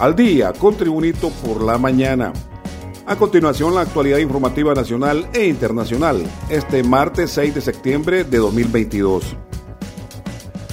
Al 0.00 0.16
día 0.16 0.52
con 0.52 0.76
Tribunito 0.76 1.30
por 1.30 1.62
la 1.62 1.78
mañana. 1.78 2.32
A 3.06 3.14
continuación, 3.14 3.76
la 3.76 3.82
actualidad 3.82 4.18
informativa 4.18 4.74
nacional 4.74 5.28
e 5.32 5.46
internacional, 5.46 6.20
este 6.48 6.82
martes 6.82 7.30
6 7.30 7.54
de 7.54 7.60
septiembre 7.60 8.24
de 8.24 8.38
2022. 8.38 9.36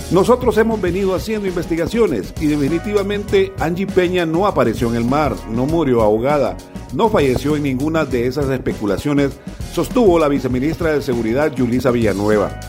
Nosotros 0.09 0.57
hemos 0.57 0.81
venido 0.81 1.13
haciendo 1.13 1.47
investigaciones 1.47 2.34
y 2.41 2.47
definitivamente 2.47 3.53
Angie 3.59 3.85
Peña 3.85 4.25
no 4.25 4.47
apareció 4.47 4.89
en 4.89 4.95
el 4.95 5.05
mar, 5.05 5.35
no 5.51 5.67
murió 5.67 6.01
ahogada, 6.01 6.57
no 6.91 7.07
falleció 7.09 7.55
en 7.55 7.63
ninguna 7.63 8.05
de 8.05 8.25
esas 8.25 8.49
especulaciones, 8.49 9.39
sostuvo 9.71 10.17
la 10.17 10.29
viceministra 10.29 10.93
de 10.93 11.01
Seguridad 11.03 11.53
Yulisa 11.53 11.91
Villanueva. 11.91 12.59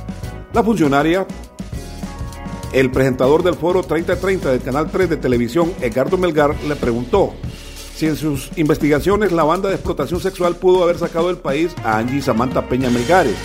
La 0.53 0.63
funcionaria 0.63 1.27
el 2.73 2.91
presentador 2.91 3.43
del 3.43 3.55
foro 3.55 3.83
3030 3.83 4.51
del 4.51 4.63
Canal 4.63 4.91
3 4.91 5.11
de 5.11 5.17
televisión, 5.17 5.73
Edgardo 5.81 6.17
Melgar, 6.17 6.57
le 6.67 6.77
preguntó 6.77 7.35
si 7.95 8.07
en 8.07 8.17
sus 8.17 8.51
investigaciones 8.57 9.31
la 9.31 9.45
banda 9.45 9.69
de 9.69 9.77
explotación 9.77 10.21
sexual 10.21 10.57
pudo 10.57 10.83
haber 10.83 10.99
sacado 10.99 11.29
del 11.29 11.37
país 11.37 11.75
a 11.85 11.99
Angie 11.99 12.23
Samantha 12.23 12.69
Peña 12.69 12.91
Melgares. 12.91 13.37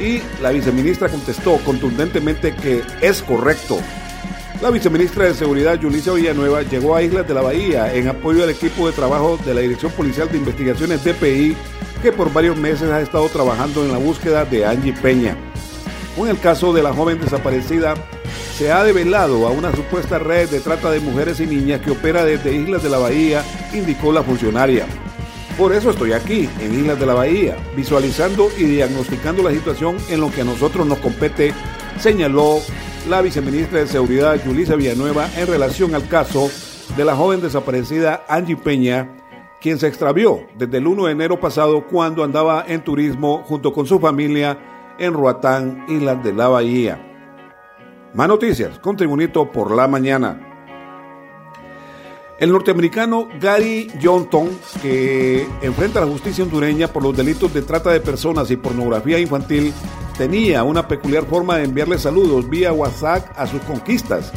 Y 0.00 0.22
la 0.42 0.50
viceministra 0.50 1.08
contestó 1.08 1.58
contundentemente 1.64 2.54
que 2.54 2.82
es 3.00 3.22
correcto. 3.22 3.78
La 4.62 4.70
viceministra 4.70 5.24
de 5.24 5.34
Seguridad, 5.34 5.78
Yulicia 5.78 6.12
Villanueva, 6.14 6.62
llegó 6.62 6.94
a 6.94 7.02
Islas 7.02 7.28
de 7.28 7.34
la 7.34 7.42
Bahía 7.42 7.92
en 7.94 8.08
apoyo 8.08 8.42
al 8.42 8.50
equipo 8.50 8.86
de 8.86 8.92
trabajo 8.94 9.38
de 9.44 9.52
la 9.52 9.60
Dirección 9.60 9.92
Policial 9.92 10.30
de 10.30 10.38
Investigaciones 10.38 11.04
DPI, 11.04 11.54
que 12.02 12.12
por 12.12 12.32
varios 12.32 12.56
meses 12.56 12.90
ha 12.90 13.02
estado 13.02 13.28
trabajando 13.28 13.84
en 13.84 13.92
la 13.92 13.98
búsqueda 13.98 14.44
de 14.46 14.64
Angie 14.64 14.94
Peña. 14.94 15.36
Con 16.16 16.28
el 16.28 16.38
caso 16.38 16.72
de 16.72 16.82
la 16.82 16.94
joven 16.94 17.20
desaparecida, 17.20 17.94
se 18.56 18.72
ha 18.72 18.82
develado 18.84 19.46
a 19.46 19.50
una 19.50 19.70
supuesta 19.76 20.18
red 20.18 20.48
de 20.48 20.60
trata 20.60 20.90
de 20.90 21.00
mujeres 21.00 21.40
y 21.40 21.46
niñas 21.46 21.82
que 21.82 21.90
opera 21.90 22.24
desde 22.24 22.54
Islas 22.54 22.82
de 22.82 22.88
la 22.88 22.96
Bahía, 22.96 23.44
indicó 23.74 24.12
la 24.12 24.22
funcionaria. 24.22 24.86
Por 25.58 25.74
eso 25.74 25.90
estoy 25.90 26.14
aquí, 26.14 26.48
en 26.62 26.80
Islas 26.80 26.98
de 26.98 27.04
la 27.04 27.12
Bahía, 27.12 27.58
visualizando 27.76 28.48
y 28.56 28.64
diagnosticando 28.64 29.42
la 29.42 29.50
situación 29.50 29.98
en 30.08 30.20
lo 30.20 30.30
que 30.30 30.40
a 30.40 30.44
nosotros 30.44 30.86
nos 30.86 30.96
compete, 30.98 31.52
señaló 32.00 32.60
la 33.10 33.20
viceministra 33.20 33.80
de 33.80 33.88
Seguridad, 33.88 34.42
Yulisa 34.42 34.74
Villanueva, 34.74 35.28
en 35.36 35.48
relación 35.48 35.94
al 35.94 36.08
caso 36.08 36.48
de 36.96 37.04
la 37.04 37.14
joven 37.14 37.42
desaparecida 37.42 38.24
Angie 38.26 38.56
Peña, 38.56 39.18
quien 39.60 39.78
se 39.78 39.86
extravió 39.86 40.46
desde 40.56 40.78
el 40.78 40.86
1 40.86 41.04
de 41.04 41.12
enero 41.12 41.38
pasado 41.38 41.86
cuando 41.86 42.24
andaba 42.24 42.64
en 42.66 42.82
turismo 42.82 43.42
junto 43.46 43.74
con 43.74 43.86
su 43.86 44.00
familia 44.00 44.94
en 44.98 45.12
Roatán, 45.12 45.84
Islas 45.88 46.24
de 46.24 46.32
la 46.32 46.48
Bahía. 46.48 47.05
Más 48.16 48.28
noticias 48.28 48.78
con 48.78 48.96
Tribunito 48.96 49.52
por 49.52 49.76
la 49.76 49.86
mañana. 49.86 50.40
El 52.38 52.50
norteamericano 52.50 53.28
Gary 53.38 53.92
Johnson, 54.02 54.48
que 54.80 55.46
enfrenta 55.60 55.98
a 55.98 56.06
la 56.06 56.10
justicia 56.10 56.42
hondureña 56.42 56.88
por 56.88 57.02
los 57.02 57.14
delitos 57.14 57.52
de 57.52 57.60
trata 57.60 57.90
de 57.90 58.00
personas 58.00 58.50
y 58.50 58.56
pornografía 58.56 59.18
infantil, 59.18 59.70
tenía 60.16 60.64
una 60.64 60.88
peculiar 60.88 61.26
forma 61.26 61.58
de 61.58 61.64
enviarle 61.64 61.98
saludos 61.98 62.48
vía 62.48 62.72
WhatsApp 62.72 63.32
a 63.36 63.46
sus 63.46 63.60
conquistas. 63.60 64.32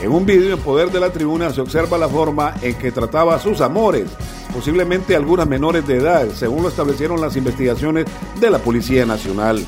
En 0.00 0.12
un 0.12 0.24
vídeo 0.24 0.54
en 0.54 0.60
poder 0.60 0.92
de 0.92 1.00
la 1.00 1.10
tribuna 1.10 1.50
se 1.50 1.60
observa 1.60 1.98
la 1.98 2.08
forma 2.08 2.54
en 2.62 2.78
que 2.78 2.92
trataba 2.92 3.34
a 3.34 3.40
sus 3.40 3.60
amores, 3.60 4.06
posiblemente 4.54 5.16
algunas 5.16 5.48
menores 5.48 5.84
de 5.88 5.96
edad, 5.96 6.28
según 6.28 6.62
lo 6.62 6.68
establecieron 6.68 7.20
las 7.20 7.34
investigaciones 7.34 8.04
de 8.38 8.48
la 8.48 8.60
Policía 8.60 9.04
Nacional. 9.04 9.66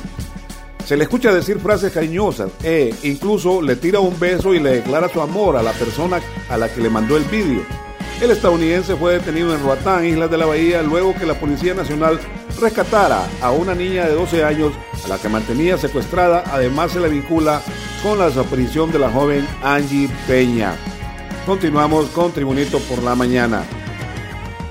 Se 0.85 0.97
le 0.97 1.03
escucha 1.03 1.33
decir 1.33 1.59
frases 1.59 1.91
cariñosas 1.91 2.51
e 2.63 2.93
incluso 3.03 3.61
le 3.61 3.75
tira 3.75 3.99
un 3.99 4.19
beso 4.19 4.53
y 4.53 4.59
le 4.59 4.71
declara 4.71 5.09
su 5.09 5.21
amor 5.21 5.55
a 5.55 5.63
la 5.63 5.71
persona 5.73 6.19
a 6.49 6.57
la 6.57 6.69
que 6.69 6.81
le 6.81 6.89
mandó 6.89 7.15
el 7.17 7.23
vídeo. 7.25 7.61
El 8.21 8.31
estadounidense 8.31 8.95
fue 8.95 9.13
detenido 9.13 9.53
en 9.53 9.63
Roatán, 9.63 10.05
Islas 10.05 10.29
de 10.29 10.37
la 10.37 10.45
Bahía, 10.45 10.81
luego 10.83 11.15
que 11.15 11.25
la 11.25 11.39
Policía 11.39 11.73
Nacional 11.73 12.19
rescatara 12.59 13.27
a 13.41 13.51
una 13.51 13.73
niña 13.73 14.05
de 14.05 14.13
12 14.13 14.43
años 14.43 14.73
a 15.03 15.07
la 15.07 15.17
que 15.17 15.29
mantenía 15.29 15.77
secuestrada. 15.77 16.43
Además, 16.51 16.91
se 16.91 16.99
le 16.99 17.09
vincula 17.09 17.61
con 18.03 18.19
la 18.19 18.27
desaparición 18.27 18.91
de 18.91 18.99
la 18.99 19.09
joven 19.09 19.47
Angie 19.63 20.09
Peña. 20.27 20.75
Continuamos 21.45 22.09
con 22.09 22.31
Tribunito 22.31 22.79
por 22.81 23.01
la 23.01 23.15
mañana. 23.15 23.63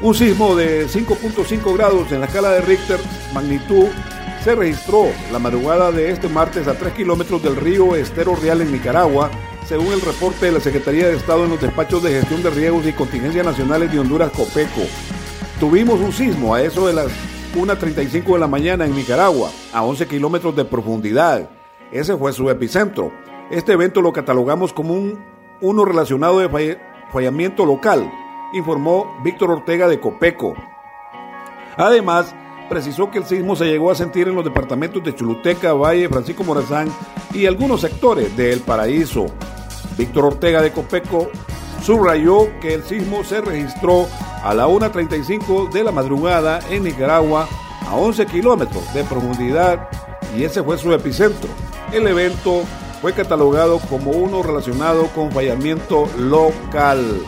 Un 0.00 0.14
sismo 0.14 0.54
de 0.54 0.86
5.5 0.86 1.76
grados 1.76 2.12
en 2.12 2.20
la 2.20 2.26
escala 2.26 2.50
de 2.50 2.60
Richter, 2.60 3.00
magnitud 3.34 3.88
se 4.42 4.54
registró 4.54 5.06
la 5.30 5.38
madrugada 5.38 5.92
de 5.92 6.10
este 6.10 6.28
martes 6.28 6.66
a 6.66 6.74
3 6.74 6.94
kilómetros 6.94 7.42
del 7.42 7.56
río 7.56 7.94
Estero 7.94 8.34
Real 8.36 8.62
en 8.62 8.72
Nicaragua, 8.72 9.30
según 9.66 9.92
el 9.92 10.00
reporte 10.00 10.46
de 10.46 10.52
la 10.52 10.60
Secretaría 10.60 11.08
de 11.08 11.16
Estado 11.16 11.44
en 11.44 11.50
los 11.50 11.60
despachos 11.60 12.02
de 12.02 12.10
gestión 12.10 12.42
de 12.42 12.50
riesgos 12.50 12.86
y 12.86 12.92
contingencias 12.92 13.44
nacionales 13.44 13.92
de 13.92 13.98
Honduras, 13.98 14.30
COPECO. 14.30 14.80
Tuvimos 15.58 16.00
un 16.00 16.12
sismo 16.12 16.54
a 16.54 16.62
eso 16.62 16.86
de 16.86 16.94
las 16.94 17.08
1.35 17.54 18.32
de 18.32 18.38
la 18.38 18.46
mañana 18.46 18.86
en 18.86 18.96
Nicaragua, 18.96 19.50
a 19.74 19.82
11 19.82 20.06
kilómetros 20.06 20.56
de 20.56 20.64
profundidad. 20.64 21.50
Ese 21.92 22.16
fue 22.16 22.32
su 22.32 22.48
epicentro. 22.48 23.12
Este 23.50 23.72
evento 23.72 24.00
lo 24.00 24.12
catalogamos 24.12 24.72
como 24.72 24.94
un, 24.94 25.22
uno 25.60 25.84
relacionado 25.84 26.38
de 26.38 26.78
fallamiento 27.12 27.66
local, 27.66 28.10
informó 28.54 29.20
Víctor 29.22 29.50
Ortega 29.50 29.86
de 29.86 30.00
Copeco. 30.00 30.54
Además, 31.76 32.34
precisó 32.70 33.10
que 33.10 33.19
el 33.19 33.26
sismo 33.26 33.56
se 33.56 33.66
llegó 33.66 33.91
a 33.91 33.97
sentir 33.97 34.28
en 34.28 34.36
los 34.36 34.44
departamentos 34.44 35.03
de 35.03 35.12
Chuluteca, 35.14 35.72
Valle, 35.72 36.08
Francisco 36.08 36.44
Morazán 36.44 36.88
y 37.34 37.44
algunos 37.47 37.81
sectores 37.81 38.34
de 38.36 38.53
El 38.53 38.60
Paraíso. 38.60 39.26
Víctor 39.98 40.26
Ortega 40.26 40.62
de 40.62 40.72
Copeco 40.72 41.28
subrayó 41.82 42.48
que 42.60 42.75
el 42.75 42.84
sismo 42.84 43.25
se 43.25 43.41
registró 43.41 44.06
a 44.44 44.54
la 44.54 44.69
1.35 44.69 45.70
de 45.72 45.82
la 45.82 45.91
madrugada 45.91 46.60
en 46.70 46.84
Nicaragua, 46.84 47.48
a 47.88 47.97
11 47.97 48.25
kilómetros 48.26 48.94
de 48.94 49.03
profundidad, 49.03 49.88
y 50.36 50.44
ese 50.44 50.62
fue 50.62 50.78
su 50.78 50.94
epicentro. 50.94 51.50
El 51.92 52.06
evento 52.06 52.62
fue 53.03 53.12
catalogado 53.12 53.80
como 53.80 54.12
uno 54.12 54.44
relacionado 54.44 55.09
con 55.09 55.32
fallamiento 55.32 56.09
local. 56.16 57.20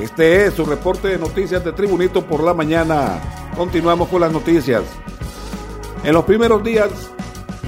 Este 0.00 0.46
es 0.46 0.54
su 0.54 0.64
reporte 0.64 1.08
de 1.08 1.18
noticias 1.18 1.62
de 1.62 1.72
Tribunito 1.72 2.26
por 2.26 2.42
la 2.42 2.54
mañana. 2.54 3.20
Continuamos 3.56 4.08
con 4.08 4.20
las 4.22 4.32
noticias. 4.32 4.82
En 6.04 6.14
los 6.14 6.24
primeros 6.24 6.64
días 6.64 6.90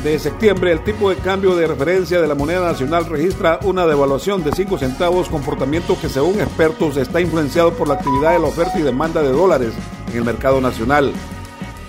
de 0.02 0.18
septiembre, 0.18 0.72
el 0.72 0.82
tipo 0.82 1.10
de 1.10 1.16
cambio 1.16 1.54
de 1.54 1.66
referencia 1.66 2.20
de 2.20 2.26
la 2.26 2.34
moneda 2.34 2.60
nacional 2.60 3.04
registra 3.06 3.60
una 3.64 3.86
devaluación 3.86 4.42
de 4.42 4.52
5 4.52 4.78
centavos, 4.78 5.28
comportamiento 5.28 5.98
que 6.00 6.08
según 6.08 6.40
expertos 6.40 6.96
está 6.96 7.20
influenciado 7.20 7.74
por 7.74 7.88
la 7.88 7.94
actividad 7.94 8.32
de 8.32 8.38
la 8.38 8.46
oferta 8.46 8.78
y 8.78 8.82
demanda 8.82 9.22
de 9.22 9.30
dólares 9.30 9.74
en 10.10 10.16
el 10.16 10.24
mercado 10.24 10.60
nacional. 10.60 11.12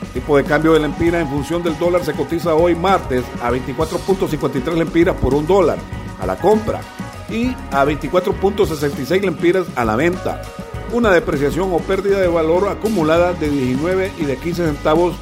El 0.01 0.21
tipo 0.21 0.37
de 0.37 0.43
cambio 0.43 0.73
de 0.73 0.83
empira 0.83 1.19
en 1.19 1.29
función 1.29 1.63
del 1.63 1.77
dólar 1.79 2.03
se 2.03 2.13
cotiza 2.13 2.53
hoy 2.53 2.75
martes 2.75 3.23
a 3.41 3.49
24.53 3.49 4.73
lempiras 4.75 5.15
por 5.15 5.33
un 5.33 5.47
dólar 5.47 5.77
a 6.19 6.25
la 6.25 6.35
compra 6.37 6.81
y 7.29 7.47
a 7.71 7.85
24.66 7.85 9.21
lempiras 9.21 9.67
a 9.75 9.83
la 9.85 9.95
venta 9.95 10.41
una 10.95 11.11
depreciación 11.11 11.73
o 11.73 11.79
pérdida 11.79 12.21
de 12.21 12.29
valor 12.29 12.69
acumulada 12.69 13.33
de 13.33 13.49
19 13.49 14.13
y 14.17 14.23
de 14.23 14.37
15 14.37 14.65
centavos 14.65 15.15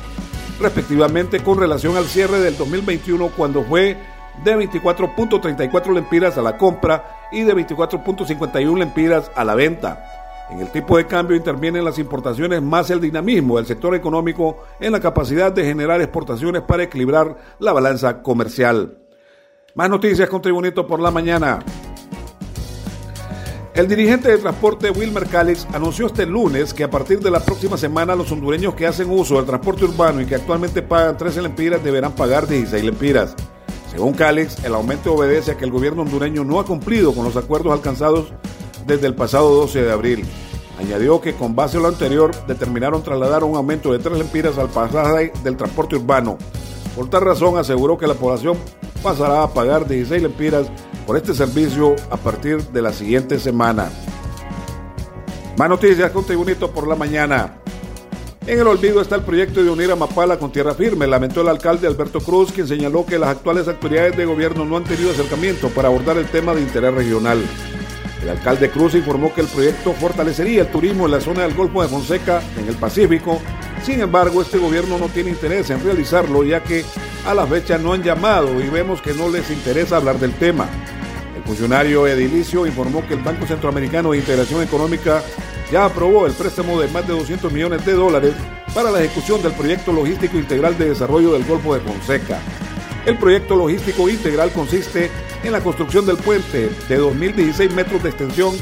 respectivamente 0.60 1.40
con 1.40 1.58
relación 1.58 1.98
al 1.98 2.06
cierre 2.06 2.40
del 2.40 2.56
2021 2.58 3.30
cuando 3.36 3.64
fue 3.64 3.98
de 4.44 4.56
24.34 4.56 5.94
lempiras 5.94 6.38
a 6.38 6.44
la 6.44 6.58
compra 6.58 7.28
y 7.32 7.42
de 7.42 7.56
24.51 7.56 8.78
lempiras 8.78 9.32
a 9.36 9.44
la 9.44 9.56
venta. 9.56 10.46
En 10.52 10.60
el 10.60 10.72
tipo 10.72 10.96
de 10.96 11.08
cambio 11.08 11.36
intervienen 11.36 11.84
las 11.84 11.98
importaciones 11.98 12.62
más 12.62 12.92
el 12.92 13.02
dinamismo 13.02 13.58
del 13.58 13.66
sector 13.66 13.96
económico 13.96 14.64
en 14.80 14.92
la 14.92 15.00
capacidad 15.00 15.52
de 15.52 15.66
generar 15.66 16.02
exportaciones 16.02 16.62
para 16.62 16.84
equilibrar 16.84 17.36
la 17.58 17.74
balanza 17.74 18.22
comercial. 18.22 19.00
Más 19.74 19.90
noticias 19.90 20.30
con 20.30 20.40
Tribunito 20.40 20.86
por 20.86 21.00
la 21.00 21.10
mañana. 21.10 21.64
El 23.76 23.88
dirigente 23.88 24.30
de 24.30 24.38
transporte 24.38 24.92
Wilmer 24.92 25.26
Calix 25.26 25.68
anunció 25.74 26.06
este 26.06 26.28
lunes 26.28 26.76
que 26.76 26.84
a 26.84 26.92
partir 26.92 27.20
de 27.22 27.32
la 27.32 27.40
próxima 27.40 27.76
semana 27.76 28.16
los 28.16 28.32
hondureños 28.32 28.76
que 28.76 28.86
hacen 28.86 29.10
uso 29.10 29.38
del 29.38 29.48
transporte 29.48 29.86
urbano 29.86 30.22
y 30.22 30.28
que 30.28 30.36
actualmente 30.36 30.84
pagan 30.84 31.18
13 31.18 31.42
lempiras 31.42 31.84
deberán 31.84 32.12
pagar 32.12 32.48
16 32.48 32.84
lempiras. 32.84 33.36
Según 33.90 34.14
Calix, 34.14 34.64
el 34.64 34.76
aumento 34.76 35.16
obedece 35.16 35.52
a 35.52 35.58
que 35.58 35.66
el 35.66 35.72
gobierno 35.72 36.04
hondureño 36.04 36.44
no 36.44 36.60
ha 36.60 36.66
cumplido 36.68 37.16
con 37.16 37.26
los 37.26 37.36
acuerdos 37.36 37.74
alcanzados 37.74 38.32
desde 38.86 39.08
el 39.08 39.16
pasado 39.16 39.50
12 39.56 39.82
de 39.82 39.92
abril. 39.92 40.24
Añadió 40.80 41.20
que 41.20 41.34
con 41.34 41.56
base 41.56 41.78
a 41.78 41.80
lo 41.80 41.88
anterior 41.88 42.30
determinaron 42.46 43.02
trasladar 43.02 43.44
un 43.44 43.56
aumento 43.56 43.92
de 43.92 43.98
3 43.98 44.20
lempiras 44.20 44.60
al 44.60 44.70
pasaje 44.70 45.34
del 45.44 45.58
transporte 45.58 45.96
urbano. 45.96 46.38
Por 46.96 47.10
tal 47.10 47.22
razón 47.22 47.58
aseguró 47.58 47.98
que 47.98 48.06
la 48.06 48.14
población 48.14 48.56
pasará 49.02 49.42
a 49.42 49.52
pagar 49.52 49.88
16 49.88 50.22
lempiras 50.22 50.68
por 51.06 51.18
este 51.18 51.34
servicio 51.34 51.96
a 52.10 52.18
partir 52.18 52.62
de 52.70 52.82
la 52.82 52.94
siguiente 52.94 53.40
semana. 53.40 53.90
Más 55.58 55.70
noticias 55.70 56.12
con 56.12 56.26
Tribunito 56.26 56.72
por 56.72 56.88
la 56.88 56.96
mañana. 56.96 57.60
En 58.46 58.60
el 58.60 58.68
olvido 58.68 59.02
está 59.02 59.16
el 59.16 59.22
proyecto 59.22 59.64
de 59.64 59.70
unir 59.70 59.90
a 59.92 59.96
Mapala 59.96 60.38
con 60.38 60.52
tierra 60.52 60.74
firme, 60.74 61.08
lamentó 61.08 61.42
el 61.42 61.48
alcalde 61.48 61.88
Alberto 61.88 62.20
Cruz, 62.20 62.52
quien 62.52 62.68
señaló 62.68 63.06
que 63.06 63.18
las 63.18 63.30
actuales 63.30 63.68
autoridades 63.70 64.18
de 64.18 64.26
gobierno 64.26 64.66
no 64.66 64.76
han 64.76 64.84
tenido 64.84 65.12
acercamiento 65.12 65.70
para 65.70 65.88
abordar 65.88 66.18
el 66.18 66.26
tema 66.26 66.54
de 66.54 66.62
interés 66.62 66.94
regional. 66.94 67.42
El 68.22 68.30
alcalde 68.30 68.70
Cruz 68.70 68.96
informó 68.96 69.34
que 69.34 69.42
el 69.42 69.48
proyecto 69.48 69.94
fortalecería 69.94 70.62
el 70.62 70.72
turismo 70.72 71.06
en 71.06 71.12
la 71.12 71.22
zona 71.22 71.44
del 71.44 71.54
Golfo 71.54 71.82
de 71.82 71.88
Fonseca, 71.88 72.42
en 72.58 72.68
el 72.68 72.76
Pacífico. 72.76 73.40
Sin 73.84 74.02
embargo, 74.02 74.42
este 74.42 74.58
gobierno 74.58 74.98
no 74.98 75.08
tiene 75.08 75.30
interés 75.30 75.70
en 75.70 75.84
realizarlo, 75.84 76.44
ya 76.44 76.64
que 76.64 76.84
a 77.26 77.34
la 77.34 77.46
fecha 77.46 77.78
no 77.78 77.94
han 77.94 78.04
llamado 78.04 78.62
y 78.62 78.70
vemos 78.70 79.02
que 79.02 79.14
no 79.14 79.30
les 79.30 79.52
interesa 79.52 79.98
hablar 79.98 80.20
del 80.20 80.34
tema. 80.34 80.70
El 81.36 81.44
funcionario 81.44 82.06
edilicio 82.08 82.68
informó 82.68 83.06
que 83.08 83.16
el 83.16 83.22
Banco 83.22 83.46
Centroamericano 83.46 84.12
de 84.12 84.20
Integración 84.20 84.62
Económica 84.62 85.24
ya 85.72 85.86
aprobó 85.86 86.28
el 86.28 86.34
préstamo 86.34 86.80
de 86.80 86.88
más 86.90 87.08
de 87.08 87.14
200 87.14 87.52
millones 87.52 87.86
de 87.86 87.94
dólares 87.94 88.34
para 88.74 88.92
la 88.92 89.04
ejecución 89.04 89.42
del 89.42 89.54
proyecto 89.54 89.92
logístico 89.92 90.38
integral 90.38 90.78
de 90.78 90.90
desarrollo 90.90 91.34
del 91.34 91.44
Golfo 91.46 91.74
de 91.74 91.82
Fonseca. 91.82 92.40
El 93.06 93.18
proyecto 93.18 93.56
logístico 93.56 94.08
integral 94.08 94.52
consiste 94.52 95.10
en 95.44 95.52
la 95.52 95.62
construcción 95.62 96.06
del 96.06 96.18
puente 96.18 96.70
de 96.88 97.02
2.016 97.02 97.72
metros 97.72 98.04
de 98.04 98.10
extensión 98.10 98.56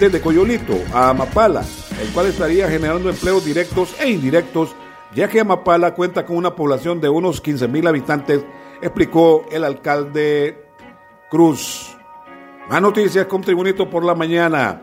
desde 0.00 0.20
Coyolito 0.20 0.74
a 0.92 1.10
Amapala, 1.10 1.64
el 2.00 2.08
cual 2.08 2.26
estaría 2.26 2.68
generando 2.68 3.08
empleos 3.08 3.44
directos 3.44 3.94
e 4.00 4.10
indirectos, 4.10 4.74
ya 5.14 5.28
que 5.28 5.40
Amapala 5.40 5.94
cuenta 5.94 6.26
con 6.26 6.36
una 6.36 6.56
población 6.56 7.00
de 7.00 7.08
unos 7.08 7.42
15.000 7.42 7.88
habitantes, 7.88 8.44
explicó 8.82 9.46
el 9.52 9.64
alcalde 9.64 10.64
Cruz. 11.30 11.96
Más 12.68 12.80
noticias 12.80 13.26
con 13.26 13.42
Tribunito 13.42 13.90
por 13.90 14.02
la 14.04 14.14
mañana. 14.14 14.80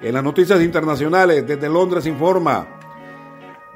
En 0.00 0.14
las 0.14 0.24
noticias 0.24 0.62
internacionales, 0.62 1.46
desde 1.46 1.68
Londres 1.68 2.06
informa. 2.06 2.66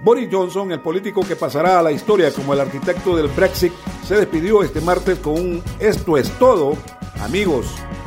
Boris 0.02 0.31
Johnson, 0.32 0.73
el 0.73 0.81
político 0.81 1.20
que 1.20 1.37
pasará 1.37 1.79
a 1.79 1.82
la 1.82 1.93
historia 1.93 2.32
como 2.32 2.55
el 2.55 2.61
arquitecto 2.61 3.14
del 3.14 3.29
Brexit, 3.29 3.73
se 4.02 4.17
despidió 4.17 4.62
este 4.62 4.81
martes 4.81 5.19
con 5.19 5.35
un 5.35 5.62
esto 5.79 6.17
es 6.17 6.31
todo, 6.38 6.75
amigos, 7.20 7.67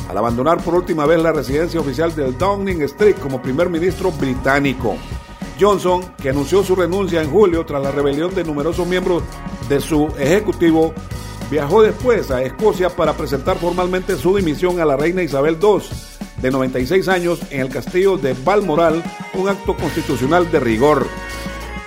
al 0.10 0.18
abandonar 0.18 0.58
por 0.64 0.74
última 0.74 1.06
vez 1.06 1.22
la 1.22 1.32
residencia 1.32 1.80
oficial 1.80 2.16
del 2.16 2.36
Downing 2.36 2.82
Street 2.82 3.18
como 3.18 3.40
primer 3.40 3.70
ministro 3.70 4.12
británico. 4.12 4.96
Johnson, 5.60 6.02
que 6.18 6.32
anunció 6.32 6.64
su 6.64 6.76
renuncia 6.76 7.22
en 7.22 7.30
julio 7.30 7.64
tras 7.64 7.84
la 7.84 7.92
rebelión 7.92 8.34
de 8.34 8.44
numerosos 8.44 8.88
miembros 8.88 9.22
de 9.70 9.80
su 9.82 10.08
ejecutivo, 10.18 10.96
viajó 11.50 11.82
después 11.82 12.32
a 12.32 12.42
Escocia 12.42 12.90
para 12.90 13.14
presentar 13.14 13.58
formalmente 13.58 14.16
su 14.16 14.36
dimisión 14.36 14.80
a 14.80 14.86
la 14.86 14.98
reina 14.98 15.24
Isabel 15.24 15.58
II 15.62 15.82
de 16.42 16.52
96 16.52 17.08
años 17.08 17.40
en 17.50 17.62
el 17.62 17.70
castillo 17.70 18.18
de 18.18 18.34
Balmoral, 18.34 19.04
un 19.34 19.50
acto 19.50 19.76
constitucional 19.76 20.52
de 20.52 20.60
rigor. 20.60 21.08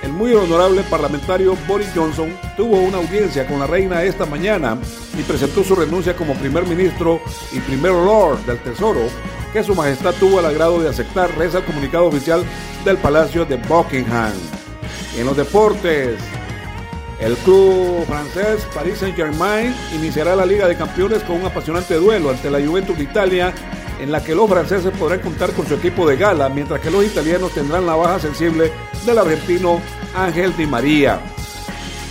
El 0.02 0.12
muy 0.12 0.32
honorable 0.32 0.82
parlamentario 0.84 1.56
Boris 1.68 1.90
Johnson 1.94 2.34
tuvo 2.56 2.80
una 2.80 2.98
audiencia 2.98 3.46
con 3.46 3.60
la 3.60 3.66
reina 3.66 4.02
esta 4.02 4.24
mañana 4.24 4.78
y 5.18 5.22
presentó 5.22 5.62
su 5.62 5.74
renuncia 5.74 6.16
como 6.16 6.34
primer 6.34 6.66
ministro 6.66 7.20
y 7.52 7.60
primer 7.60 7.92
lord 7.92 8.38
del 8.46 8.58
Tesoro, 8.60 9.02
que 9.52 9.62
su 9.62 9.74
majestad 9.74 10.14
tuvo 10.18 10.40
el 10.40 10.46
agrado 10.46 10.80
de 10.80 10.88
aceptar, 10.88 11.36
reza 11.36 11.58
el 11.58 11.64
comunicado 11.64 12.06
oficial 12.06 12.42
del 12.84 12.96
Palacio 12.96 13.44
de 13.44 13.56
Buckingham. 13.56 14.32
En 15.18 15.26
los 15.26 15.36
deportes, 15.36 16.18
el 17.20 17.36
club 17.36 18.04
francés 18.06 18.66
Paris 18.74 18.98
Saint-Germain 18.98 19.74
iniciará 19.94 20.34
la 20.34 20.46
Liga 20.46 20.66
de 20.66 20.76
Campeones 20.76 21.22
con 21.22 21.36
un 21.36 21.46
apasionante 21.46 21.94
duelo 21.94 22.30
ante 22.30 22.50
la 22.50 22.60
Juventus 22.60 22.96
de 22.96 23.04
Italia 23.04 23.52
en 24.00 24.10
la 24.10 24.24
que 24.24 24.34
los 24.34 24.48
franceses 24.48 24.92
podrán 24.96 25.20
contar 25.20 25.52
con 25.52 25.66
su 25.66 25.74
equipo 25.74 26.08
de 26.08 26.16
gala, 26.16 26.48
mientras 26.48 26.80
que 26.80 26.90
los 26.90 27.04
italianos 27.04 27.52
tendrán 27.52 27.84
la 27.84 27.94
baja 27.94 28.18
sensible 28.18 28.72
del 29.04 29.18
argentino 29.18 29.80
Ángel 30.16 30.56
Di 30.56 30.66
María. 30.66 31.20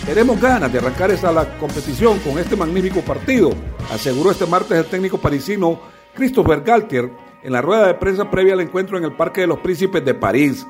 Tenemos 0.06 0.40
ganas 0.40 0.72
de 0.72 0.80
arrancar 0.80 1.10
esta 1.12 1.32
la 1.32 1.58
competición 1.58 2.20
con 2.20 2.38
este 2.38 2.56
magnífico 2.56 3.02
partido, 3.02 3.52
aseguró 3.92 4.32
este 4.32 4.46
martes 4.46 4.78
el 4.78 4.86
técnico 4.86 5.18
parisino 5.18 5.80
Christopher 6.14 6.62
Galtier 6.62 7.12
en 7.42 7.52
la 7.54 7.62
rueda 7.62 7.88
de 7.88 7.94
prensa 7.96 8.30
previa 8.30 8.54
al 8.54 8.62
encuentro 8.62 8.98
en 8.98 9.06
el 9.06 9.16
Parque 9.16 9.42
de 9.42 9.48
los 9.48 9.60
Príncipes 9.60 10.04
de 10.06 10.14
París. 10.14 10.66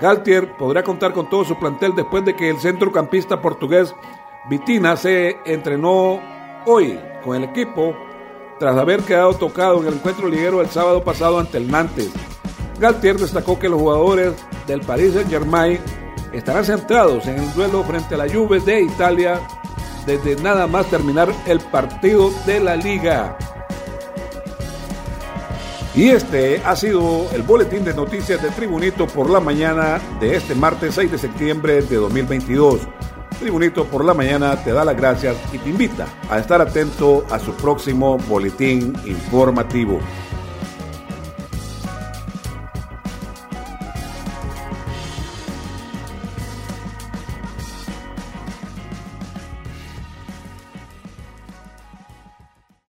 Galtier 0.00 0.56
podrá 0.56 0.82
contar 0.82 1.12
con 1.12 1.28
todo 1.30 1.44
su 1.44 1.58
plantel 1.58 1.94
después 1.94 2.24
de 2.24 2.34
que 2.34 2.50
el 2.50 2.58
centrocampista 2.58 3.40
portugués 3.40 3.94
Vitina 4.48 4.96
se 4.96 5.38
entrenó 5.44 6.20
hoy 6.66 6.98
con 7.24 7.36
el 7.36 7.44
equipo 7.44 7.94
tras 8.58 8.76
haber 8.76 9.02
quedado 9.02 9.34
tocado 9.34 9.80
en 9.80 9.88
el 9.88 9.94
encuentro 9.94 10.28
liguero 10.28 10.60
el 10.60 10.68
sábado 10.68 11.02
pasado 11.02 11.38
ante 11.38 11.58
el 11.58 11.70
Nantes. 11.70 12.10
Galtier 12.78 13.16
destacó 13.16 13.58
que 13.58 13.68
los 13.68 13.80
jugadores 13.80 14.34
del 14.66 14.80
Paris 14.80 15.14
Saint-Germain 15.14 15.78
estarán 16.32 16.64
centrados 16.64 17.26
en 17.26 17.38
el 17.38 17.54
duelo 17.54 17.84
frente 17.84 18.14
a 18.14 18.18
la 18.18 18.28
Juve 18.28 18.60
de 18.60 18.82
Italia 18.82 19.40
desde 20.06 20.36
nada 20.42 20.66
más 20.66 20.86
terminar 20.86 21.32
el 21.46 21.60
partido 21.60 22.30
de 22.46 22.60
la 22.60 22.76
liga. 22.76 23.38
Y 25.96 26.08
este 26.08 26.60
ha 26.64 26.74
sido 26.74 27.30
el 27.32 27.42
boletín 27.42 27.84
de 27.84 27.94
noticias 27.94 28.42
de 28.42 28.50
Tribunito 28.50 29.06
por 29.06 29.30
la 29.30 29.38
mañana 29.38 30.00
de 30.18 30.34
este 30.34 30.56
martes 30.56 30.96
6 30.96 31.12
de 31.12 31.18
septiembre 31.18 31.82
de 31.82 31.96
2022. 31.96 32.80
Tribunito 33.38 33.84
por 33.84 34.04
la 34.04 34.12
mañana 34.12 34.56
te 34.64 34.72
da 34.72 34.84
las 34.84 34.96
gracias 34.96 35.36
y 35.52 35.58
te 35.58 35.70
invita 35.70 36.08
a 36.28 36.40
estar 36.40 36.60
atento 36.60 37.24
a 37.30 37.38
su 37.38 37.52
próximo 37.54 38.18
boletín 38.28 38.92
informativo. 39.06 40.00